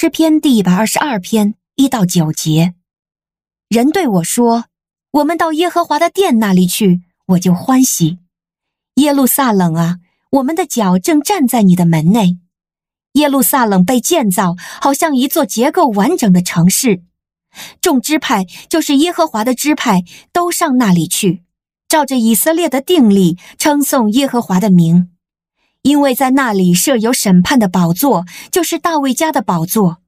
[0.00, 2.74] 诗篇第一百二十二篇一到九节。
[3.68, 4.66] 人对我说
[5.10, 8.18] ：“我们到耶和华的殿那里去，我就欢喜。”
[8.94, 9.96] 耶路撒冷啊，
[10.30, 12.38] 我们的脚正站在你的门内。
[13.14, 17.02] 耶路撒冷被建造，好像一座结构完整的城市。
[17.80, 21.42] 众支派就是耶和华的支派，都上那里去，
[21.88, 25.10] 照着以色列的定例称颂耶和华的名，
[25.82, 29.98] 因为在那里设有审判的宝座，就是大卫家的宝座。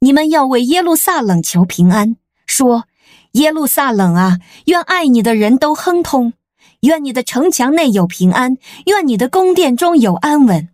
[0.00, 2.16] 你们要为耶路撒冷求平安，
[2.46, 2.84] 说。
[3.32, 6.34] 耶路撒冷啊，愿爱你的人都亨通，
[6.80, 10.68] 愿你的城墙内有平安，愿你的宫殿中有安稳。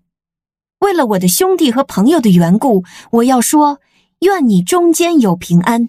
[0.81, 2.83] 为了我的兄弟和朋友的缘故，
[3.13, 3.79] 我要说，
[4.23, 5.89] 愿你中间有平安。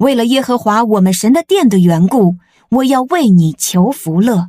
[0.00, 2.36] 为了耶和华我们神的殿的缘故，
[2.68, 4.48] 我要为你求福乐。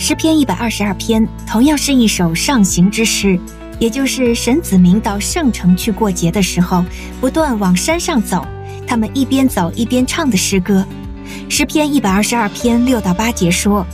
[0.00, 3.38] 诗篇一百二十二篇同样是一首上行之诗，
[3.80, 6.84] 也就是神子民到圣城去过节的时候，
[7.20, 8.46] 不断往山上走。
[8.86, 10.86] 他们一边走一边唱的诗歌，
[11.48, 13.84] 诗篇一百二十二篇六到八节说：“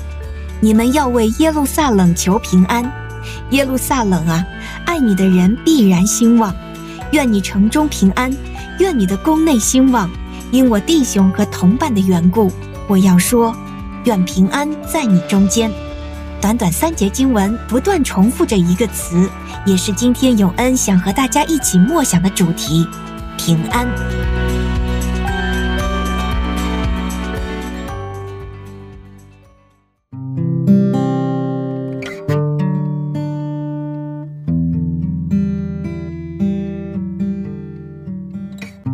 [0.60, 2.84] 你们要为耶路撒冷求平安，
[3.50, 4.44] 耶路撒冷啊，
[4.84, 6.54] 爱你的人必然兴旺。
[7.12, 8.30] 愿你城中平安，
[8.78, 10.08] 愿你的宫内兴旺。
[10.52, 12.52] 因我弟兄和同伴的缘故，
[12.86, 13.56] 我要说，
[14.04, 15.72] 愿平安在你中间。”
[16.44, 19.30] 短短三节经文不断重复着一个词，
[19.64, 22.86] 也是今天永恩想和大家一起默想的主题：
[23.38, 23.88] 平安。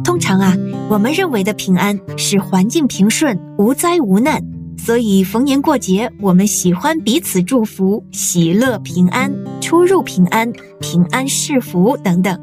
[0.04, 0.54] 通常啊，
[0.88, 4.40] 我们认为的平安是环境平顺、无灾无难，
[4.82, 9.30] 所以逢年过节，我们喜欢彼此祝福、喜乐平安、
[9.60, 12.40] 出入平安、平安是福等等。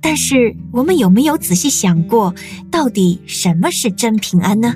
[0.00, 2.34] 但是，我们有没有仔细想过，
[2.70, 4.74] 到底什么是真平安呢？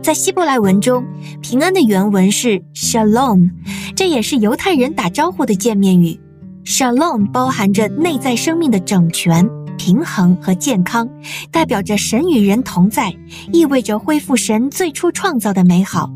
[0.00, 1.04] 在希伯来文中，
[1.42, 3.50] 平安的原文是 Shalom，
[3.96, 6.18] 这也是犹太人打招呼的见面语。
[6.64, 9.59] Shalom 包含着内在生命的整全。
[9.80, 11.08] 平衡和健康，
[11.50, 13.10] 代表着神与人同在，
[13.50, 16.12] 意味着恢复神最初创造的美好，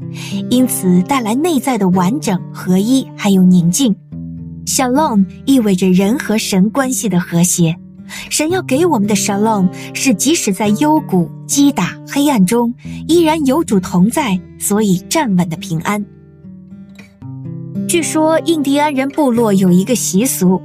[0.51, 3.97] 因此带来内在的完整、合一，还有宁静。
[4.67, 7.75] Shalom 意味着人和神关系的和谐。
[8.29, 12.75] 神要给我们的 Shalom 是即使在幽谷、击打、黑暗中，
[13.09, 16.05] 依然有主同在，所以站稳的平安。
[17.89, 20.61] 据说印第安人部落有一个习俗。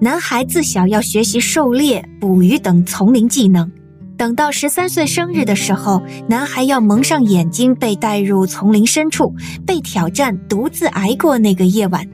[0.00, 3.70] 男孩自小要学习狩猎、捕鱼等丛林技能，
[4.16, 9.34] 等到十三岁生日的时候，男孩要蒙上眼睛，被带入丛林深处，
[9.66, 12.06] 被挑战独自挨过那个夜晚。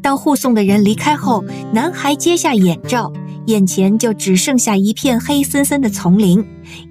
[0.00, 3.12] 当护送的人离开后，男孩揭下眼罩，
[3.46, 6.44] 眼前就只剩下一片黑森森的丛林，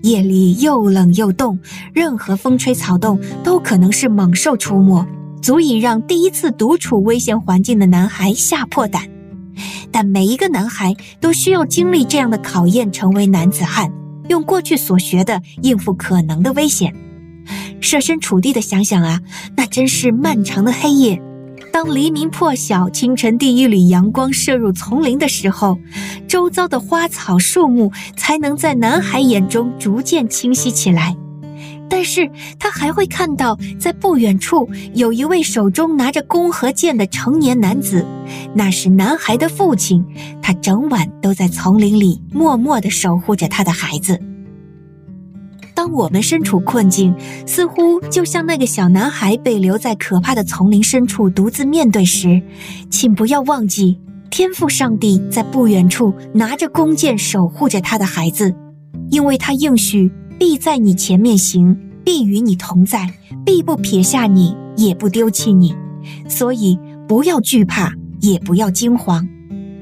[0.03, 1.57] 夜里又冷又冻，
[1.93, 5.05] 任何风吹草动都可能是猛兽出没，
[5.41, 9.14] 足以让第一次独处危险环境的男孩吓破胆。
[9.91, 13.91] 但每一个男孩都需要经历这样的考验，成为男子汉，
[14.29, 16.93] 用过去所学的应付可能的危险。
[17.79, 19.21] 设身处地的想想啊，
[19.55, 21.21] 那真是漫长的黑夜。
[21.71, 25.77] 当黎明破晓，清晨第一缕阳光射入丛林的时候，
[26.27, 31.15] 周遭的花草树木才能在男孩眼中逐渐清晰起来。
[31.89, 32.29] 但是
[32.59, 38.05] 他还会看到，在不远处有一位手中拿着弓和箭的成年男子，
[38.53, 40.03] 那是男孩的父亲。
[40.41, 44.19] 他整晚都在丛林里默默地守护着他的孩子。
[45.73, 47.13] 当我们身处困境，
[47.45, 52.41] 似乎就像那个小男孩被留在可怕的丛林深处独自面对时，
[52.89, 53.99] 请不要忘记，
[54.29, 58.55] 天赋上帝在不远处拿着弓箭守护着他的孩子，
[59.11, 60.11] 因为他应许。
[60.37, 63.09] 必在你前面行，必与你同在，
[63.45, 65.73] 必不撇下你，也不丢弃你。
[66.27, 66.77] 所以
[67.07, 67.91] 不要惧怕，
[68.21, 69.27] 也不要惊慌。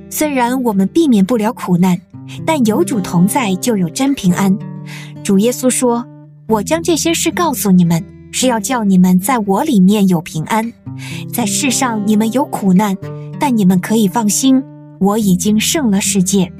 [0.09, 1.99] 虽然我们避免不了苦难，
[2.45, 4.57] 但有主同在，就有真平安。
[5.23, 6.05] 主耶稣说
[6.47, 10.71] ：“我将这些事告诉你们，是要叫你们在我里面有平安。
[11.33, 12.95] 在世上你们有苦难，
[13.39, 14.63] 但你们可以放心，
[14.99, 16.53] 我已经胜了世界。”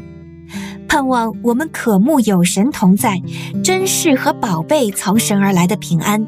[0.94, 3.20] 盼望我们渴慕有神同在，
[3.64, 6.24] 珍视和宝贝从神而来的平安。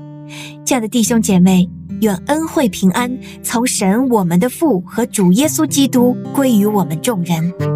[0.65, 1.69] 亲爱的弟兄姐妹，
[2.01, 7.74] 愿恩惠平安从神我们的父和主耶稣基督归于我们众人。